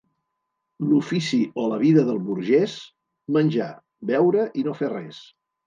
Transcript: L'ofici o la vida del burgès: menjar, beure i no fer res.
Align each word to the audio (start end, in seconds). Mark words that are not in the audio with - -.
L'ofici 0.93 1.39
o 1.65 1.65
la 1.73 1.77
vida 1.83 2.07
del 2.09 2.17
burgès: 2.31 2.75
menjar, 3.39 3.71
beure 4.15 4.51
i 4.63 4.69
no 4.71 4.77
fer 4.83 4.93
res. 4.99 5.25